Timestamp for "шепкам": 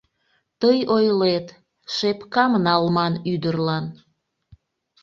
1.95-2.51